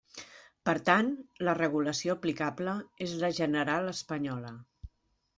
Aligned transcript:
Per 0.67 0.73
tant, 0.85 1.09
la 1.47 1.53
regulació 1.59 2.15
aplicable 2.15 2.73
és 3.07 3.13
la 3.25 3.29
general 3.41 3.91
espanyola. 3.93 4.53